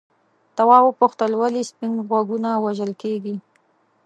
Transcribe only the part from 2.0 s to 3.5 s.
غوږونه وژل کیږي.